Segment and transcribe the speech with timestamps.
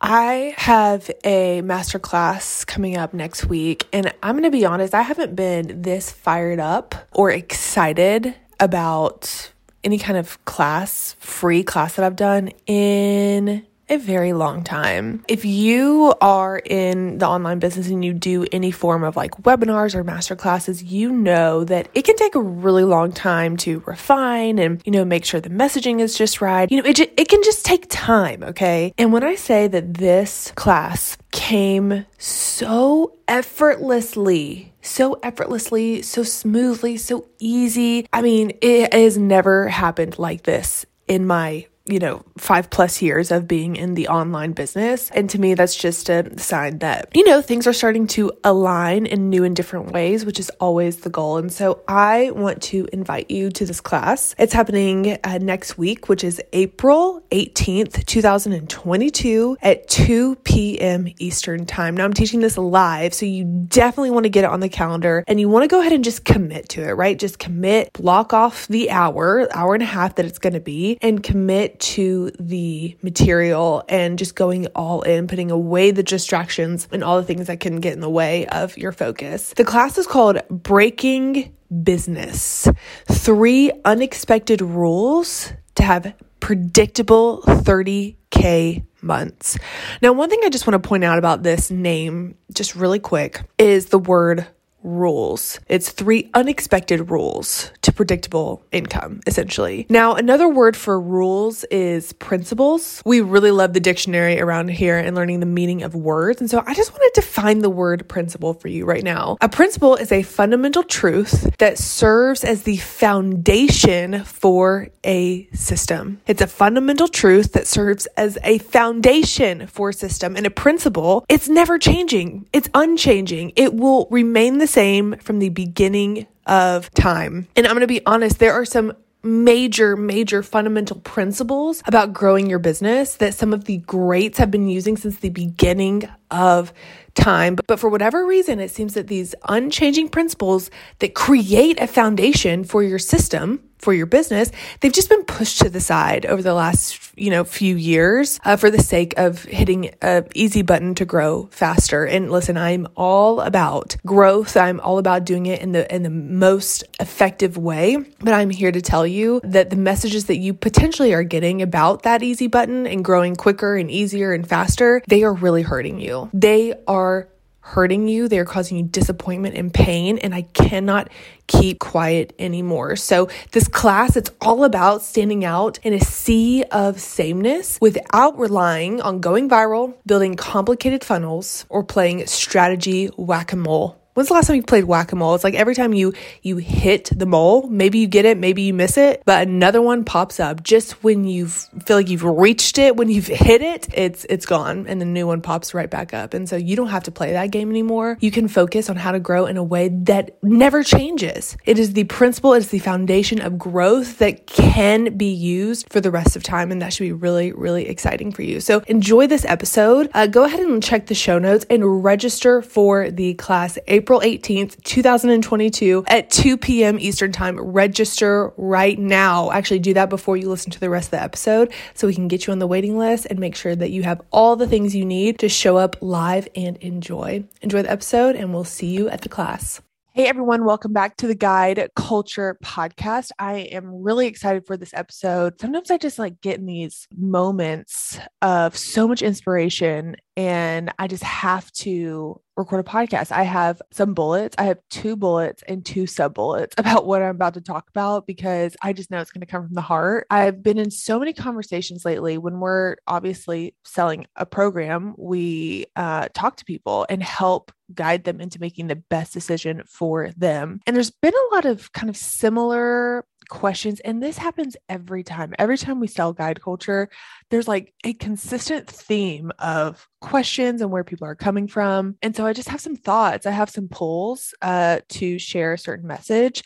[0.00, 5.02] I have a masterclass coming up next week, and I'm going to be honest, I
[5.02, 9.52] haven't been this fired up or excited about
[9.84, 15.24] any kind of class, free class that I've done in a very long time.
[15.28, 19.94] If you are in the online business and you do any form of like webinars
[19.94, 24.58] or master classes, you know that it can take a really long time to refine
[24.58, 26.70] and, you know, make sure the messaging is just right.
[26.70, 28.94] You know, it, it can just take time, okay?
[28.96, 37.26] And when I say that this class came so effortlessly, so effortlessly, so smoothly, so
[37.38, 38.06] easy.
[38.12, 43.30] I mean, it has never happened like this in my you know, five plus years
[43.30, 45.10] of being in the online business.
[45.10, 49.06] And to me, that's just a sign that, you know, things are starting to align
[49.06, 51.38] in new and different ways, which is always the goal.
[51.38, 54.34] And so I want to invite you to this class.
[54.38, 61.08] It's happening uh, next week, which is April 18th, 2022 at 2 p.m.
[61.18, 61.96] Eastern Time.
[61.96, 65.24] Now I'm teaching this live, so you definitely want to get it on the calendar
[65.26, 67.18] and you want to go ahead and just commit to it, right?
[67.18, 70.98] Just commit, block off the hour, hour and a half that it's going to be,
[71.02, 77.02] and commit to the material and just going all in, putting away the distractions and
[77.02, 79.52] all the things that can get in the way of your focus.
[79.54, 82.68] The class is called Breaking Business
[83.06, 89.58] Three Unexpected Rules to Have Predictable 30K months.
[90.02, 93.42] Now, one thing I just want to point out about this name, just really quick,
[93.58, 94.46] is the word
[94.82, 95.60] rules.
[95.68, 99.86] It's three unexpected rules to predictable income, essentially.
[99.88, 103.02] Now, another word for rules is principles.
[103.04, 106.40] We really love the dictionary around here and learning the meaning of words.
[106.40, 109.36] And so I just want to define the word principle for you right now.
[109.40, 116.20] A principle is a fundamental truth that serves as the foundation for a system.
[116.26, 120.36] It's a fundamental truth that serves as a foundation for a system.
[120.36, 122.46] And a principle, it's never changing.
[122.52, 123.52] It's unchanging.
[123.56, 127.48] It will remain the same from the beginning of time.
[127.56, 128.92] And I'm going to be honest, there are some
[129.22, 134.68] major, major fundamental principles about growing your business that some of the greats have been
[134.68, 136.72] using since the beginning of
[137.14, 137.56] time.
[137.66, 140.70] But, for whatever reason, it seems that these unchanging principles
[141.00, 145.70] that create a foundation for your system for your business, they've just been pushed to
[145.70, 149.90] the side over the last, you know, few years uh, for the sake of hitting
[150.02, 152.04] a easy button to grow faster.
[152.04, 154.56] And listen, I'm all about growth.
[154.56, 157.96] I'm all about doing it in the in the most effective way.
[158.18, 162.02] But I'm here to tell you that the messages that you potentially are getting about
[162.02, 166.30] that easy button and growing quicker and easier and faster, they are really hurting you.
[166.32, 167.28] They are
[167.60, 168.28] hurting you.
[168.28, 170.18] They are causing you disappointment and pain.
[170.18, 171.08] And I cannot
[171.46, 172.96] keep quiet anymore.
[172.96, 179.00] So this class, it's all about standing out in a sea of sameness without relying
[179.00, 184.62] on going viral, building complicated funnels, or playing strategy whack-a-mole When's the last time you
[184.62, 185.34] played whack-a-mole?
[185.34, 188.74] It's like every time you you hit the mole, maybe you get it, maybe you
[188.74, 192.96] miss it, but another one pops up just when you feel like you've reached it,
[192.96, 196.34] when you've hit it, it's it's gone and the new one pops right back up.
[196.34, 198.18] And so you don't have to play that game anymore.
[198.20, 201.56] You can focus on how to grow in a way that never changes.
[201.64, 206.10] It is the principle, it's the foundation of growth that can be used for the
[206.10, 208.60] rest of time and that should be really really exciting for you.
[208.60, 210.10] So enjoy this episode.
[210.12, 214.82] Uh, go ahead and check the show notes and register for the class April 18th,
[214.82, 216.98] 2022 at 2 p.m.
[216.98, 217.60] Eastern Time.
[217.60, 219.52] Register right now.
[219.52, 222.26] Actually, do that before you listen to the rest of the episode so we can
[222.26, 224.96] get you on the waiting list and make sure that you have all the things
[224.96, 227.44] you need to show up live and enjoy.
[227.62, 229.80] Enjoy the episode, and we'll see you at the class.
[230.12, 233.30] Hey everyone, welcome back to the Guide Culture Podcast.
[233.38, 235.60] I am really excited for this episode.
[235.60, 241.22] Sometimes I just like get in these moments of so much inspiration and I just
[241.22, 243.30] have to record a podcast.
[243.30, 244.54] I have some bullets.
[244.56, 248.26] I have two bullets and two sub bullets about what I'm about to talk about
[248.26, 250.26] because I just know it's going to come from the heart.
[250.30, 256.28] I've been in so many conversations lately when we're obviously selling a program, we uh,
[256.32, 260.80] talk to people and help guide them into making the best decision for them.
[260.86, 264.00] And there's been a lot of kind of similar questions.
[264.00, 265.52] And this happens every time.
[265.58, 267.10] Every time we sell guide culture,
[267.50, 272.16] there's like a consistent theme of questions and where people are coming from.
[272.22, 273.44] And so I just have some thoughts.
[273.44, 276.62] I have some polls uh, to share a certain message.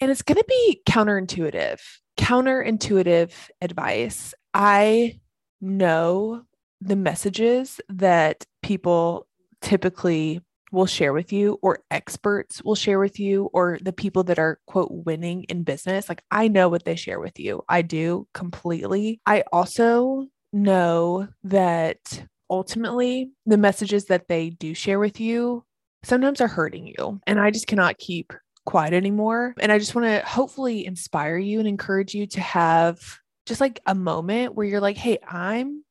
[0.00, 1.80] And it's going to be counterintuitive,
[2.18, 4.34] counterintuitive advice.
[4.52, 5.20] I
[5.60, 6.42] know
[6.80, 9.26] the messages that people
[9.60, 10.40] typically
[10.76, 14.60] will share with you or experts will share with you or the people that are
[14.66, 17.62] quote winning in business like i know what they share with you.
[17.68, 19.20] I do completely.
[19.24, 25.64] I also know that ultimately the messages that they do share with you
[26.04, 28.32] sometimes are hurting you and i just cannot keep
[28.66, 29.54] quiet anymore.
[29.58, 33.00] And i just want to hopefully inspire you and encourage you to have
[33.46, 35.82] just like a moment where you're like hey i'm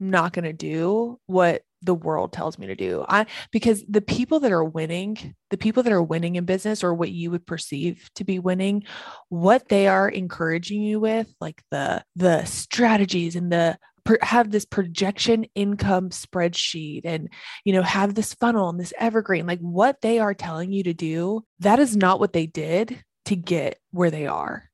[0.00, 3.04] not going to do what the world tells me to do.
[3.08, 6.94] I because the people that are winning, the people that are winning in business or
[6.94, 8.84] what you would perceive to be winning,
[9.28, 13.78] what they are encouraging you with, like the the strategies and the
[14.22, 17.28] have this projection income spreadsheet and
[17.64, 20.94] you know have this funnel and this evergreen like what they are telling you to
[20.94, 24.70] do that is not what they did to get where they are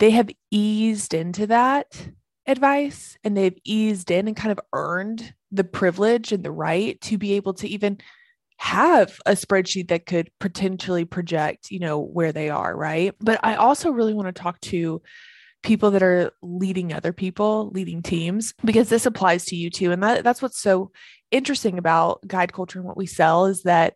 [0.00, 2.08] they have eased into that
[2.46, 7.18] advice and they've eased in and kind of earned the privilege and the right to
[7.18, 7.98] be able to even
[8.56, 13.14] have a spreadsheet that could potentially project, you know, where they are, right?
[13.20, 15.02] But I also really want to talk to
[15.62, 19.92] people that are leading other people, leading teams, because this applies to you too.
[19.92, 20.90] And that, that's what's so
[21.30, 23.94] interesting about guide culture and what we sell is that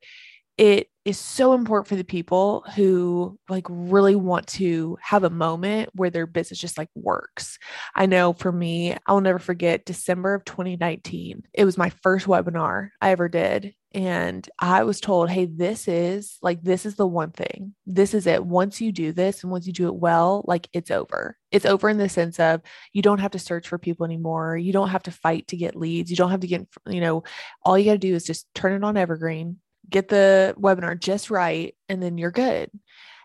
[0.58, 5.90] it is so important for the people who like really want to have a moment
[5.94, 7.58] where their business just like works.
[7.94, 11.44] I know for me, I'll never forget December of 2019.
[11.52, 13.74] It was my first webinar I ever did.
[13.92, 17.74] And I was told, hey, this is like, this is the one thing.
[17.86, 18.44] This is it.
[18.44, 21.38] Once you do this and once you do it well, like it's over.
[21.52, 22.62] It's over in the sense of
[22.92, 24.56] you don't have to search for people anymore.
[24.56, 26.10] You don't have to fight to get leads.
[26.10, 27.22] You don't have to get, you know,
[27.62, 31.30] all you got to do is just turn it on evergreen get the webinar just
[31.30, 32.70] right, and then you're good.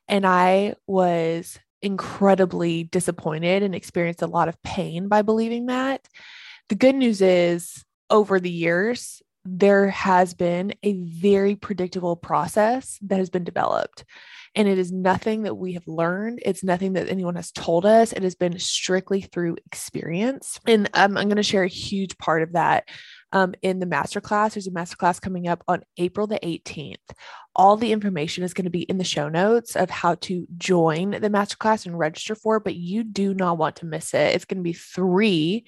[0.08, 6.08] And I was incredibly disappointed and experienced a lot of pain by believing that.
[6.70, 13.18] The good news is, over the years, there has been a very predictable process that
[13.18, 14.06] has been developed.
[14.54, 16.42] And it is nothing that we have learned.
[16.46, 18.12] It's nothing that anyone has told us.
[18.12, 20.60] It has been strictly through experience.
[20.68, 22.90] And um, I'm going to share a huge part of that
[23.34, 24.54] um, in the masterclass.
[24.54, 26.98] There's a masterclass coming up on April the 18th.
[27.56, 31.12] All the information is going to be in the show notes of how to join
[31.12, 34.36] the masterclass and register for it, but you do not want to miss it.
[34.36, 35.66] It's going to be three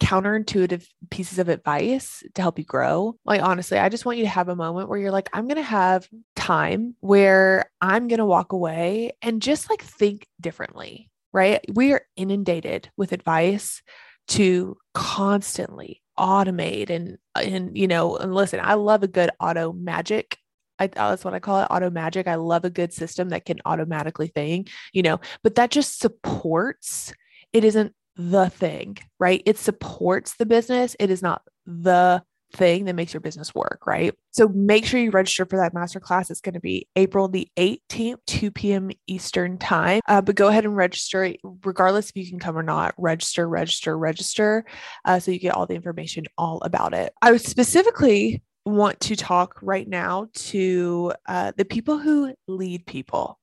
[0.00, 3.16] counterintuitive pieces of advice to help you grow.
[3.24, 5.56] Like, honestly, I just want you to have a moment where you're like, I'm going
[5.56, 11.60] to have time where I'm going to walk away and just like think differently, right?
[11.72, 13.82] We are inundated with advice
[14.28, 20.36] to constantly automate and and you know and listen i love a good auto magic
[20.78, 22.26] I, uh, that's what I call it auto magic.
[22.26, 27.12] I love a good system that can automatically thing, you know, but that just supports,
[27.52, 29.42] it isn't the thing, right?
[29.44, 30.96] It supports the business.
[30.98, 34.14] It is not the thing that makes your business work, right?
[34.30, 36.30] So make sure you register for that masterclass.
[36.30, 38.90] It's going to be April the 18th, 2 p.m.
[39.06, 40.00] Eastern time.
[40.06, 42.94] Uh, but go ahead and register, regardless if you can come or not.
[42.98, 44.64] Register, register, register,
[45.04, 47.12] uh, so you get all the information all about it.
[47.22, 53.39] I specifically want to talk right now to uh, the people who lead people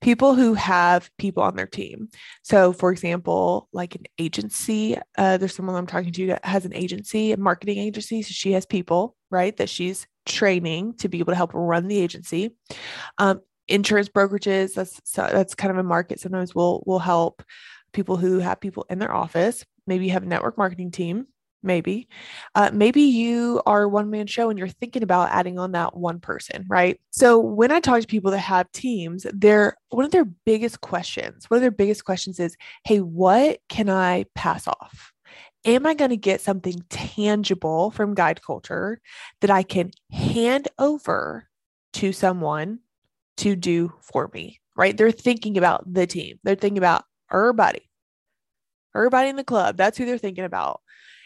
[0.00, 2.08] people who have people on their team.
[2.42, 6.74] So, for example, like an agency, uh, there's someone I'm talking to that has an
[6.74, 8.22] agency, a marketing agency.
[8.22, 11.98] So she has people, right, that she's training to be able to help run the
[11.98, 12.54] agency.
[13.18, 16.20] Um, insurance brokerages, that's that's kind of a market.
[16.20, 17.42] Sometimes we'll we'll help
[17.92, 19.64] people who have people in their office.
[19.86, 21.26] Maybe have a network marketing team
[21.64, 22.08] maybe.
[22.54, 26.20] Uh, maybe you are one man show and you're thinking about adding on that one
[26.20, 27.00] person, right?
[27.10, 31.50] So when I talk to people that have teams, they're one of their biggest questions,
[31.50, 35.12] one of their biggest questions is, hey, what can I pass off?
[35.64, 39.00] Am I going to get something tangible from guide culture
[39.40, 41.48] that I can hand over
[41.94, 42.80] to someone
[43.38, 44.60] to do for me?
[44.76, 44.96] Right?
[44.96, 46.38] They're thinking about the team.
[46.42, 47.88] They're thinking about everybody,
[48.94, 49.76] everybody in the club.
[49.76, 50.80] That's who they're thinking about.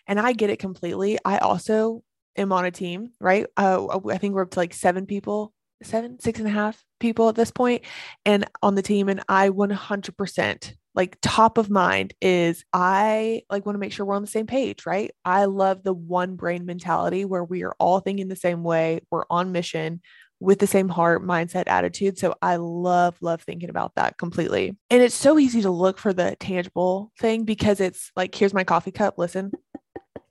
[0.08, 1.18] And I get it completely.
[1.24, 2.02] I also
[2.36, 3.46] am on a team, right?
[3.56, 7.28] Uh, I think we're up to like seven people, seven, six and a half people
[7.28, 7.84] at this point,
[8.24, 9.08] and on the team.
[9.08, 14.16] And I 100% like top of mind is I like want to make sure we're
[14.16, 15.12] on the same page, right?
[15.24, 19.24] I love the one brain mentality where we are all thinking the same way, we're
[19.30, 20.00] on mission
[20.40, 22.18] with the same heart, mindset, attitude.
[22.18, 24.76] So I love, love thinking about that completely.
[24.90, 28.64] And it's so easy to look for the tangible thing because it's like, here's my
[28.64, 29.18] coffee cup.
[29.18, 29.50] Listen,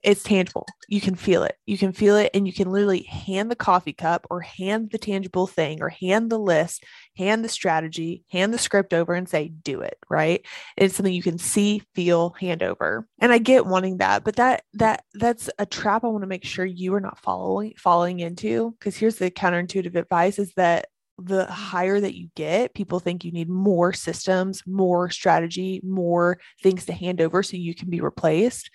[0.02, 0.66] it's tangible.
[0.86, 1.56] You can feel it.
[1.66, 2.30] You can feel it.
[2.32, 6.30] And you can literally hand the coffee cup or hand the tangible thing or hand
[6.30, 6.84] the list,
[7.16, 9.98] hand the strategy, hand the script over and say, do it.
[10.08, 10.44] Right.
[10.76, 13.08] It's something you can see, feel, hand over.
[13.18, 16.44] And I get wanting that, but that, that, that's a trap I want to make
[16.44, 18.76] sure you are not following, falling into.
[18.80, 20.86] Cause here's the counterintuitive advice is that
[21.20, 26.84] the higher that you get, people think you need more systems, more strategy, more things
[26.86, 28.70] to hand over so you can be replaced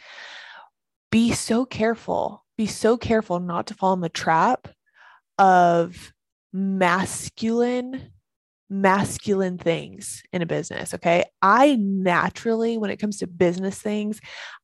[1.13, 4.67] be so careful, be so careful not to fall in the trap
[5.37, 6.11] of
[6.51, 8.11] masculine
[8.69, 10.93] masculine things in a business.
[10.93, 11.23] Okay.
[11.41, 14.19] I naturally, when it comes to business things,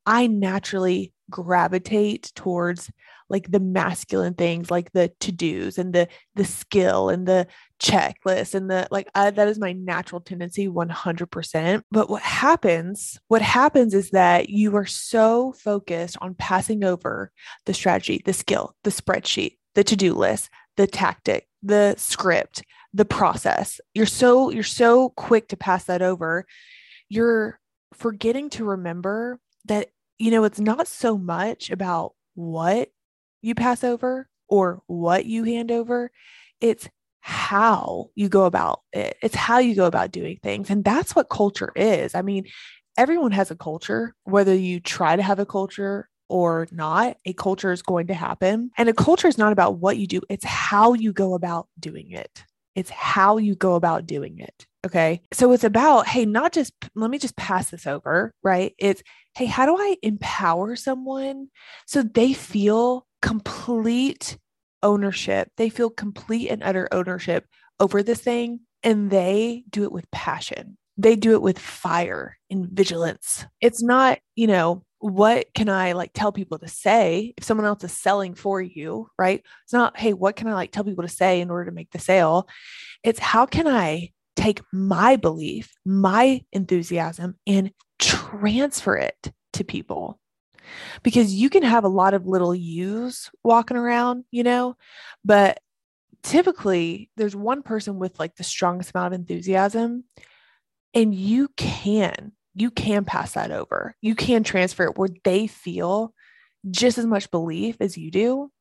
[0.06, 2.92] I naturally gravitate towards
[3.30, 7.48] like the masculine things like the to-dos and the the skill and the
[7.80, 13.42] checklist and the like I, that is my natural tendency 100% but what happens what
[13.42, 17.32] happens is that you are so focused on passing over
[17.66, 23.80] the strategy the skill the spreadsheet the to-do list the tactic the script the process
[23.94, 26.46] you're so you're so quick to pass that over
[27.08, 27.60] you're
[27.94, 32.90] forgetting to remember that you know it's not so much about what
[33.42, 36.12] you pass over or what you hand over.
[36.60, 36.90] It's
[37.22, 39.18] how you go about it.
[39.22, 40.70] It's how you go about doing things.
[40.70, 42.16] And that's what culture is.
[42.16, 42.46] I mean,
[42.98, 47.72] everyone has a culture, whether you try to have a culture or not, a culture
[47.72, 48.72] is going to happen.
[48.78, 52.12] And a culture is not about what you do, it's how you go about doing
[52.12, 52.44] it.
[52.80, 54.66] It's how you go about doing it.
[54.86, 55.22] Okay.
[55.34, 58.74] So it's about, hey, not just let me just pass this over, right?
[58.78, 59.04] It's,
[59.36, 61.50] hey, how do I empower someone
[61.86, 64.38] so they feel complete
[64.84, 65.52] ownership.
[65.58, 67.46] They feel complete and utter ownership
[67.80, 70.78] over this thing and they do it with passion.
[70.98, 73.46] They do it with fire and vigilance.
[73.62, 77.84] It's not, you know, what can I like tell people to say if someone else
[77.84, 79.44] is selling for you, right?
[79.64, 81.92] It's not, hey, what can I like tell people to say in order to make
[81.92, 82.48] the sale?
[83.04, 90.20] It's how can I take my belief, my enthusiasm, and transfer it to people?
[91.04, 94.76] because you can have a lot of little yous walking around, you know,
[95.24, 95.60] but
[96.24, 100.04] typically there's one person with like the strongest amount of enthusiasm
[100.94, 106.14] and you can you can pass that over you can transfer it where they feel
[106.70, 108.52] just as much belief as you do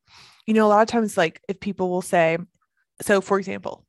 [0.47, 2.39] you know a lot of times like if people will say
[3.03, 3.85] so for example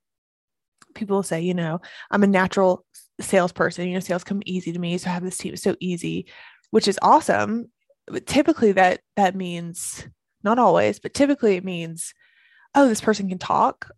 [0.95, 1.79] people will say you know
[2.11, 2.85] i'm a natural
[3.21, 6.25] salesperson you know sales come easy to me so i have this team so easy
[6.71, 7.69] which is awesome
[8.07, 10.07] But typically that that means
[10.43, 12.13] not always, but typically it means,
[12.75, 13.89] oh, this person can talk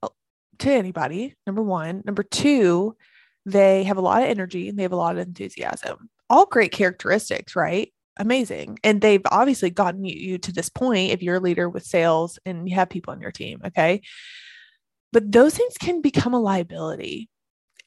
[0.59, 1.35] to anybody.
[1.45, 2.01] Number one.
[2.05, 2.95] Number two,
[3.45, 6.09] they have a lot of energy and they have a lot of enthusiasm.
[6.29, 7.91] All great characteristics, right?
[8.17, 8.77] Amazing.
[8.83, 12.69] And they've obviously gotten you, to this point if you're a leader with sales and
[12.69, 13.61] you have people on your team.
[13.65, 14.01] Okay.
[15.11, 17.29] But those things can become a liability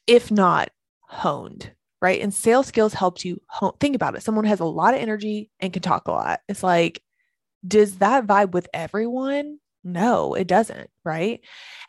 [0.06, 0.70] if not
[1.00, 1.72] honed
[2.04, 2.20] right?
[2.20, 4.22] And sales skills helps you hone, think about it.
[4.22, 6.40] Someone has a lot of energy and can talk a lot.
[6.50, 7.02] It's like,
[7.66, 9.58] does that vibe with everyone?
[9.86, 11.40] No, it doesn't, right?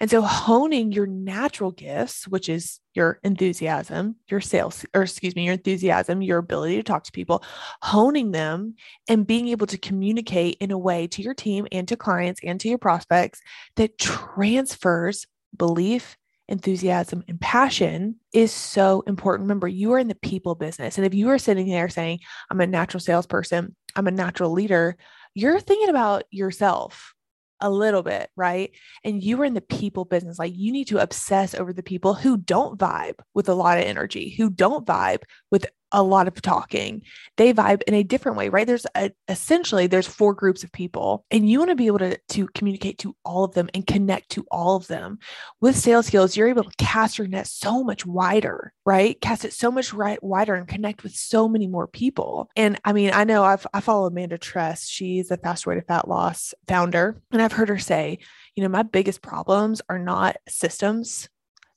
[0.01, 5.45] And so honing your natural gifts, which is your enthusiasm, your sales, or excuse me,
[5.45, 7.41] your enthusiasm, your ability to talk to people,
[7.81, 8.75] honing them
[9.07, 12.59] and being able to communicate in a way to your team and to clients and
[12.59, 13.39] to your prospects
[13.77, 15.25] that transfers
[15.55, 16.17] belief
[16.49, 19.45] enthusiasm and passion is so important.
[19.45, 20.97] Remember, you are in the people business.
[20.97, 22.19] And if you are sitting there saying,
[22.51, 24.97] I'm a natural salesperson, I'm a natural leader,
[25.33, 27.14] you're thinking about yourself
[27.61, 28.71] a little bit, right?
[29.03, 30.39] And you are in the people business.
[30.39, 33.85] Like you need to obsess over the people who don't vibe with a lot of
[33.85, 35.65] energy, who don't vibe with
[35.95, 37.01] a lot of talking.
[37.37, 38.67] They vibe in a different way, right?
[38.67, 42.17] There's a, essentially there's four groups of people and you want to be able to,
[42.17, 45.19] to communicate to all of them and connect to all of them.
[45.61, 49.19] With sales skills, you're able to cast your net so much wider, right?
[49.21, 52.49] Cast it so much right wider and connect with so many more people.
[52.57, 54.87] And I mean, I know I've I follow Amanda Tress.
[54.87, 57.21] She's a fast way to fat loss founder.
[57.31, 58.19] And I've heard her say,
[58.55, 61.29] you know, my biggest problems are not systems.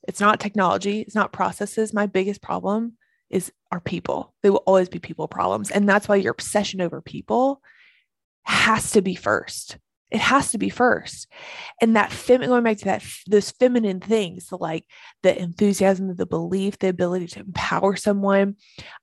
[0.07, 1.01] It's not technology.
[1.01, 1.93] It's not processes.
[1.93, 2.97] My biggest problem
[3.29, 4.33] is our people.
[4.41, 5.71] They will always be people problems.
[5.71, 7.61] And that's why your obsession over people
[8.43, 9.77] has to be first.
[10.11, 11.27] It has to be first.
[11.81, 14.85] And that fem- going back to that, those feminine things, the like
[15.21, 18.55] the enthusiasm, the belief, the ability to empower someone.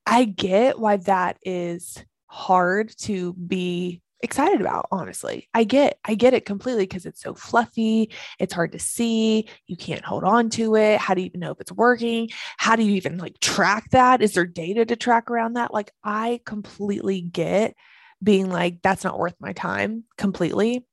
[0.04, 6.33] I get why that is hard to be excited about honestly i get i get
[6.33, 10.75] it completely because it's so fluffy it's hard to see you can't hold on to
[10.75, 13.91] it how do you even know if it's working how do you even like track
[13.91, 17.75] that is there data to track around that like i completely get
[18.23, 20.87] being like that's not worth my time completely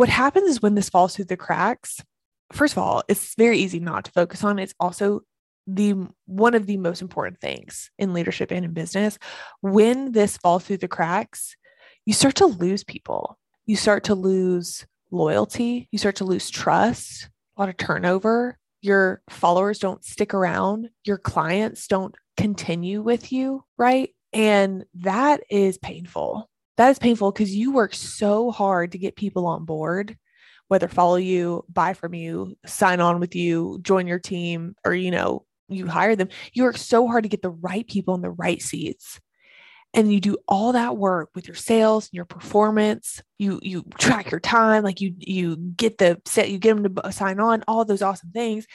[0.00, 2.02] what happens is when this falls through the cracks,
[2.52, 4.58] first of all, it's very easy not to focus on.
[4.58, 5.20] It's also
[5.66, 5.94] the
[6.24, 9.18] one of the most important things in leadership and in business.
[9.60, 11.54] When this falls through the cracks,
[12.06, 13.38] you start to lose people.
[13.66, 15.88] You start to lose loyalty.
[15.90, 18.58] You start to lose trust, a lot of turnover.
[18.82, 20.90] Your followers don't stick around.
[21.04, 24.10] Your clients don't continue with you, right?
[24.32, 29.46] And that is painful that is painful because you work so hard to get people
[29.46, 30.16] on board
[30.68, 35.10] whether follow you buy from you sign on with you join your team or you
[35.10, 38.30] know you hire them you work so hard to get the right people in the
[38.30, 39.20] right seats
[39.94, 44.40] and you do all that work with your sales your performance you you track your
[44.40, 48.02] time like you you get the set you get them to sign on all those
[48.02, 48.66] awesome things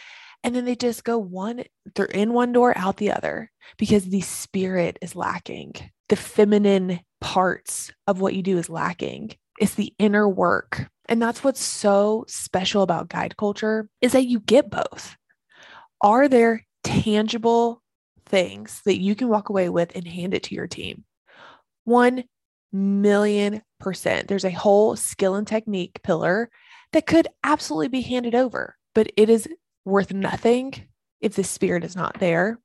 [0.44, 1.64] and then they just go one
[1.96, 5.74] they're in one door out the other because the spirit is lacking
[6.10, 9.32] the feminine parts of what you do is lacking.
[9.60, 10.88] It's the inner work.
[11.08, 15.16] And that's what's so special about guide culture is that you get both.
[16.02, 17.82] Are there tangible
[18.26, 21.04] things that you can walk away with and hand it to your team?
[21.86, 22.24] 1
[22.72, 24.28] million percent.
[24.28, 26.50] There's a whole skill and technique pillar
[26.94, 29.48] that could absolutely be handed over, but it is
[29.86, 30.74] worth nothing
[31.22, 32.60] if the spirit is not there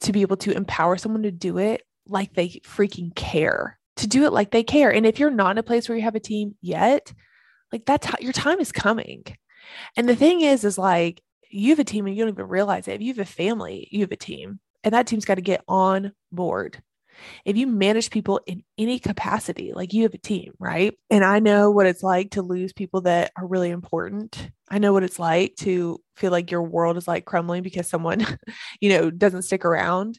[0.00, 4.24] to be able to empower someone to do it like they freaking care, to do
[4.24, 4.92] it like they care.
[4.92, 7.12] And if you're not in a place where you have a team yet,
[7.72, 9.24] like that's how your time is coming.
[9.96, 12.88] And the thing is, is like you have a team and you don't even realize
[12.88, 12.94] it.
[12.94, 15.62] If you have a family, you have a team, and that team's got to get
[15.68, 16.82] on board.
[17.44, 20.94] If you manage people in any capacity, like you have a team, right?
[21.10, 24.50] And I know what it's like to lose people that are really important.
[24.70, 28.26] I know what it's like to feel like your world is like crumbling because someone,
[28.80, 30.18] you know, doesn't stick around.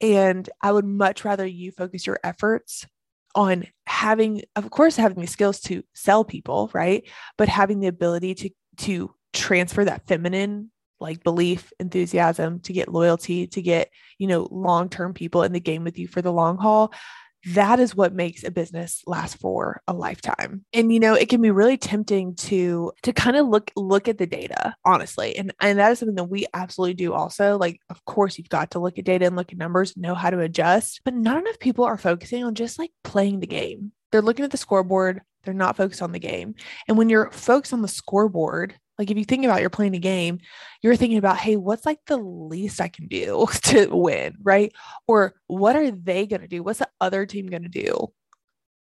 [0.00, 2.86] And I would much rather you focus your efforts
[3.34, 7.08] on having, of course, having the skills to sell people, right?
[7.36, 10.70] But having the ability to to transfer that feminine
[11.00, 15.84] like belief, enthusiasm, to get loyalty, to get, you know, long-term people in the game
[15.84, 16.92] with you for the long haul
[17.46, 20.64] that is what makes a business last for a lifetime.
[20.72, 24.18] And you know it can be really tempting to to kind of look look at
[24.18, 25.36] the data honestly.
[25.36, 27.58] And and that is something that we absolutely do also.
[27.58, 30.30] Like of course you've got to look at data and look at numbers know how
[30.30, 33.92] to adjust but not enough people are focusing on just like playing the game.
[34.10, 36.54] They're looking at the scoreboard they're not focused on the game.
[36.88, 40.00] And when you're focused on the scoreboard like if you think about you're playing a
[40.00, 40.38] game,
[40.82, 44.72] you're thinking about, hey, what's like the least I can do to win, right?
[45.06, 46.62] Or what are they going to do?
[46.62, 48.12] What's the other team going to do?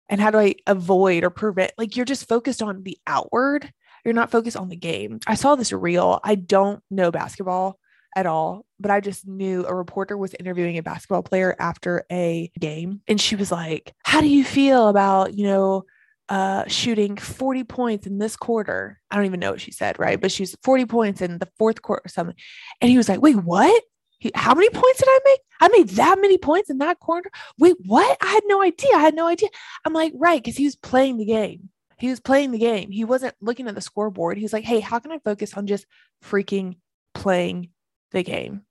[0.08, 1.72] And how do I avoid or prevent?
[1.78, 3.72] Like you're just focused on the outward.
[4.04, 5.20] You're not focused on the game.
[5.26, 6.20] I saw this reel.
[6.24, 7.78] I don't know basketball
[8.16, 12.50] at all, but I just knew a reporter was interviewing a basketball player after a
[12.58, 13.02] game.
[13.06, 15.84] And she was like, How do you feel about, you know,
[16.30, 19.00] uh, shooting 40 points in this quarter.
[19.10, 20.20] I don't even know what she said, right?
[20.20, 22.36] But she's 40 points in the fourth quarter or something.
[22.80, 23.82] And he was like, wait, what?
[24.18, 25.40] He, how many points did I make?
[25.60, 27.30] I made that many points in that quarter.
[27.58, 28.16] Wait, what?
[28.22, 28.94] I had no idea.
[28.94, 29.48] I had no idea.
[29.84, 31.70] I'm like, right, because he was playing the game.
[31.98, 32.92] He was playing the game.
[32.92, 34.38] He wasn't looking at the scoreboard.
[34.38, 35.84] He was like, hey, how can I focus on just
[36.24, 36.76] freaking
[37.12, 37.70] playing
[38.12, 38.62] the game?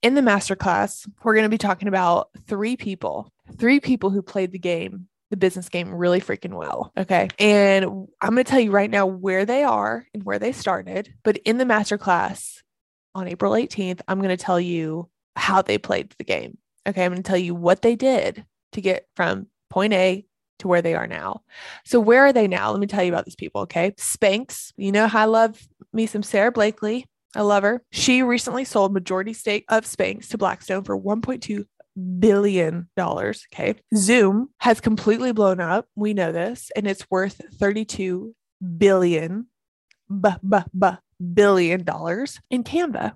[0.00, 4.52] In the masterclass, we're going to be talking about three people, three people who played
[4.52, 6.92] the game the business game really freaking well.
[6.96, 7.28] Okay.
[7.38, 7.84] And
[8.20, 11.12] I'm going to tell you right now where they are and where they started.
[11.22, 12.62] But in the masterclass
[13.14, 16.58] on April 18th, I'm going to tell you how they played the game.
[16.86, 17.04] Okay.
[17.04, 20.24] I'm going to tell you what they did to get from point A
[20.60, 21.42] to where they are now.
[21.84, 22.70] So, where are they now?
[22.70, 23.62] Let me tell you about these people.
[23.62, 23.92] Okay.
[23.92, 27.06] Spanx, you know how I love me some Sara Blakely.
[27.36, 27.82] I love her.
[27.90, 31.64] She recently sold majority stake of Spanx to Blackstone for 1.2
[32.18, 33.46] billion dollars.
[33.52, 33.76] Okay.
[33.94, 35.86] Zoom has completely blown up.
[35.94, 38.34] We know this, and it's worth 32
[38.76, 39.46] billion,
[40.08, 40.88] b- b- b-
[41.34, 43.12] billion dollars in Canva.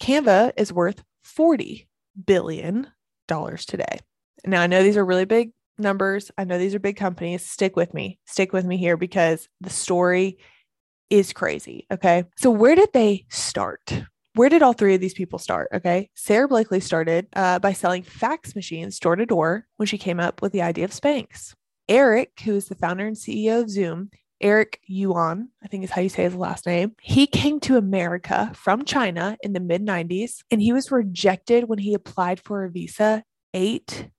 [0.00, 1.88] Canva is worth 40
[2.26, 2.88] billion
[3.28, 3.98] dollars today.
[4.44, 6.30] Now, I know these are really big numbers.
[6.38, 7.44] I know these are big companies.
[7.44, 8.18] Stick with me.
[8.26, 10.38] Stick with me here because the story
[11.10, 11.86] is crazy.
[11.90, 12.24] Okay.
[12.36, 14.02] So, where did they start?
[14.36, 15.70] Where did all three of these people start?
[15.72, 16.10] Okay.
[16.14, 20.42] Sara Blakely started uh, by selling fax machines door to door when she came up
[20.42, 21.54] with the idea of Spanx.
[21.88, 24.10] Eric, who is the founder and CEO of Zoom,
[24.42, 26.92] Eric Yuan, I think is how you say his last name.
[27.00, 31.78] He came to America from China in the mid 90s and he was rejected when
[31.78, 33.22] he applied for a visa
[33.54, 34.10] eight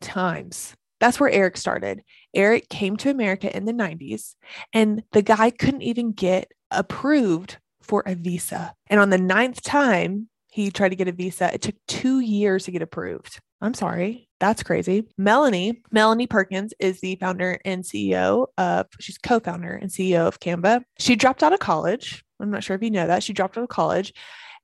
[0.00, 0.76] times.
[1.00, 2.02] That's where Eric started.
[2.32, 4.36] Eric came to America in the 90s
[4.72, 8.74] and the guy couldn't even get approved for a visa.
[8.88, 12.64] And on the ninth time he tried to get a visa, it took two years
[12.64, 13.40] to get approved.
[13.60, 14.28] I'm sorry.
[14.40, 15.08] That's crazy.
[15.16, 20.38] Melanie, Melanie Perkins is the founder and CEO of, she's co founder and CEO of
[20.38, 20.82] Canva.
[20.98, 22.22] She dropped out of college.
[22.40, 23.22] I'm not sure if you know that.
[23.22, 24.12] She dropped out of college,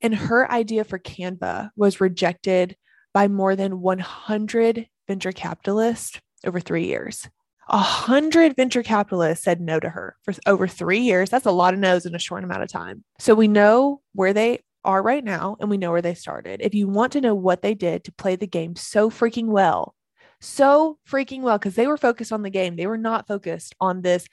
[0.03, 2.77] and her idea for Canva was rejected
[3.15, 7.29] by more than 100 venture capitalists over three years.
[7.73, 11.31] A hundred venture capitalists said no to her for over three years.
[11.31, 13.05] That's a lot of no's in a short amount of time.
[13.21, 16.61] So we know where they are right now and we know where they started.
[16.63, 19.95] If you want to know what they did to play the game so freaking well,
[20.41, 24.03] so freaking well, because they were focused on the game, they were not focused on
[24.03, 24.27] this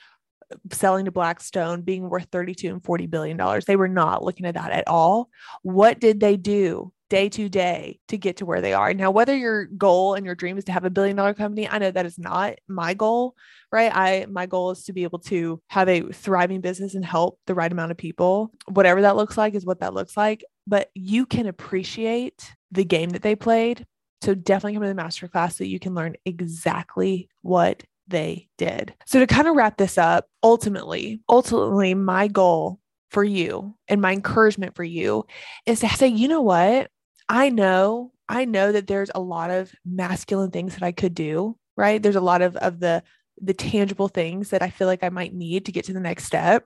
[0.51, 3.65] uh, selling to Blackstone being worth 32 and 40 billion dollars.
[3.65, 5.29] They were not looking at that at all.
[5.61, 8.93] What did they do day to day to get to where they are?
[8.93, 11.77] Now, whether your goal and your dream is to have a billion dollar company, I
[11.77, 13.35] know that is not my goal,
[13.71, 13.91] right?
[13.93, 17.55] I my goal is to be able to have a thriving business and help the
[17.55, 18.51] right amount of people.
[18.67, 23.09] Whatever that looks like is what that looks like, but you can appreciate the game
[23.11, 23.85] that they played.
[24.21, 28.93] So definitely come to the masterclass so you can learn exactly what they did.
[29.05, 34.13] So to kind of wrap this up, ultimately, ultimately my goal for you and my
[34.13, 35.25] encouragement for you
[35.65, 36.89] is to say, you know what?
[37.29, 41.57] I know, I know that there's a lot of masculine things that I could do,
[41.75, 42.01] right?
[42.01, 43.03] There's a lot of of the
[43.39, 46.25] the tangible things that I feel like I might need to get to the next
[46.25, 46.65] step.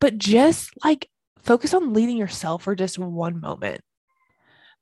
[0.00, 1.08] But just like
[1.42, 3.80] focus on leading yourself for just one moment.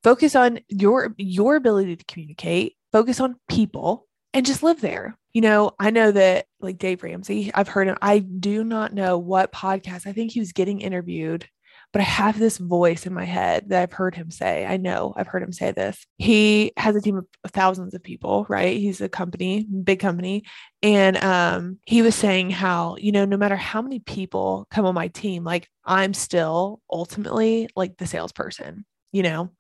[0.03, 5.19] Focus on your your ability to communicate, focus on people and just live there.
[5.33, 7.97] You know, I know that like Dave Ramsey, I've heard him.
[8.03, 10.07] I do not know what podcast.
[10.07, 11.47] I think he was getting interviewed
[11.93, 14.65] but I have this voice in my head that I've heard him say.
[14.65, 16.07] I know I've heard him say this.
[16.19, 18.77] He has a team of thousands of people, right?
[18.77, 20.45] He's a company, big company.
[20.83, 24.95] And um, he was saying how, you know, no matter how many people come on
[24.95, 29.51] my team, like I'm still ultimately like the salesperson, you know,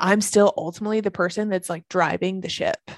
[0.00, 2.90] I'm still ultimately the person that's like driving the ship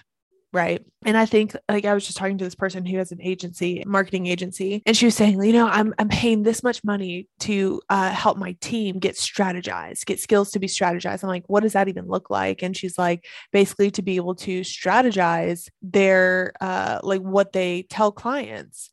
[0.55, 0.87] Right.
[1.05, 3.83] And I think like I was just talking to this person who has an agency,
[3.88, 7.83] marketing agency, and she was saying, you know, I'm I'm paying this much money to
[7.90, 11.25] uh, help my team get strategized, get skills to be strategized.
[11.25, 12.62] I'm like, what does that even look like?
[12.62, 18.12] And she's like, basically to be able to strategize their uh like what they tell
[18.12, 18.90] clients.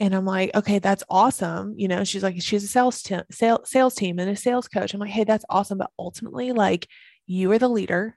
[0.00, 1.74] And I'm like, okay, that's awesome.
[1.76, 4.94] You know, she's like, she's a sales team, sales, sales team and a sales coach.
[4.94, 5.76] I'm like, hey, that's awesome.
[5.76, 6.88] But ultimately, like,
[7.26, 8.16] you are the leader.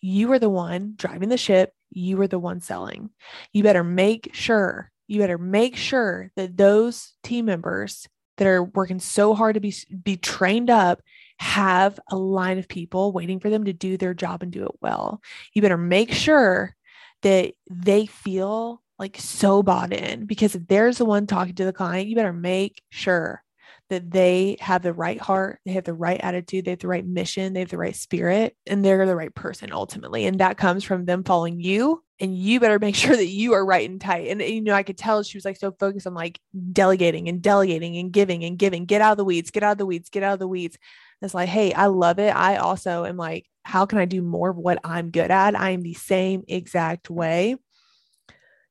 [0.00, 3.10] You are the one driving the ship you are the one selling.
[3.52, 9.00] You better make sure, you better make sure that those team members that are working
[9.00, 11.00] so hard to be be trained up
[11.38, 14.72] have a line of people waiting for them to do their job and do it
[14.80, 15.20] well.
[15.54, 16.74] You better make sure
[17.22, 21.72] that they feel like so bought in because if there's the one talking to the
[21.72, 23.42] client, you better make sure
[23.90, 27.06] that they have the right heart, they have the right attitude, they have the right
[27.06, 30.26] mission, they have the right spirit, and they're the right person ultimately.
[30.26, 32.02] And that comes from them following you.
[32.20, 34.28] And you better make sure that you are right and tight.
[34.28, 36.40] And, you know, I could tell she was like so focused on like
[36.72, 39.78] delegating and delegating and giving and giving, get out of the weeds, get out of
[39.78, 40.76] the weeds, get out of the weeds.
[41.22, 42.34] It's like, hey, I love it.
[42.34, 45.58] I also am like, how can I do more of what I'm good at?
[45.58, 47.56] I am the same exact way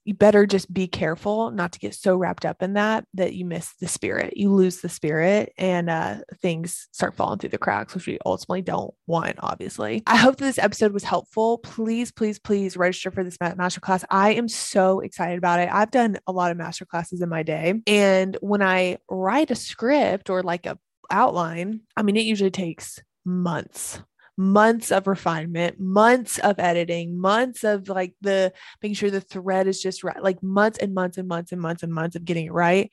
[0.08, 3.43] you better just be careful not to get so wrapped up in that that you
[3.43, 7.93] miss the spirit you lose the spirit and uh, things start falling through the cracks
[7.93, 10.04] which we ultimately don't want obviously.
[10.08, 11.58] I hope that this episode was helpful.
[11.60, 15.70] Please please please register for this master class i am so excited about it.
[15.72, 19.56] I've done a lot of master classes in my day and when i write a
[19.56, 20.78] script or like a
[21.10, 24.02] outline i mean it usually takes months
[24.38, 29.82] months of refinement, months of editing, months of like the making sure the thread is
[29.82, 32.54] just right, like months and months and months and months and months of getting it
[32.54, 32.91] right.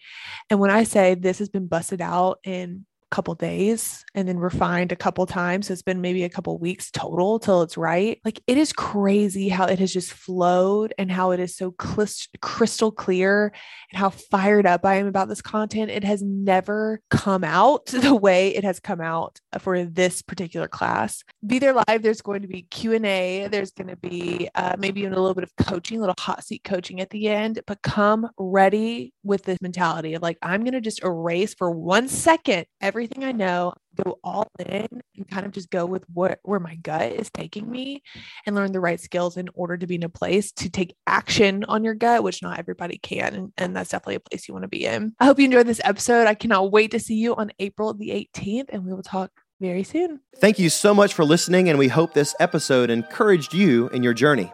[0.49, 4.91] And when I say this has been busted out in couple days and then refined
[4.91, 5.69] a couple times.
[5.69, 8.21] So it's been maybe a couple weeks total till it's right.
[8.25, 12.91] Like it is crazy how it has just flowed and how it is so crystal
[12.91, 13.53] clear
[13.93, 15.93] and how fired up I am about this content.
[15.93, 21.23] It has never come out the way it has come out for this particular class.
[21.47, 22.03] Be there live.
[22.03, 23.47] There's going to be Q and A.
[23.47, 26.43] There's going to be uh, maybe even a little bit of coaching, a little hot
[26.43, 27.61] seat coaching at the end.
[27.65, 32.09] But come ready with this mentality of like I'm going to just erase for one
[32.09, 36.41] second every everything I know, go all in and kind of just go with what
[36.43, 38.03] where my gut is taking me
[38.47, 41.65] and learn the right skills in order to be in a place to take action
[41.65, 43.35] on your gut, which not everybody can.
[43.35, 45.15] And, and that's definitely a place you want to be in.
[45.21, 46.27] I hope you enjoyed this episode.
[46.27, 49.83] I cannot wait to see you on April the 18th, and we will talk very
[49.83, 50.21] soon.
[50.37, 54.15] Thank you so much for listening, and we hope this episode encouraged you in your
[54.15, 54.51] journey.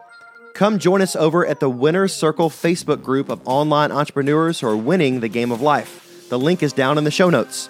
[0.53, 4.75] Come join us over at the Winner's Circle Facebook group of online entrepreneurs who are
[4.75, 6.27] winning the game of life.
[6.27, 7.69] The link is down in the show notes.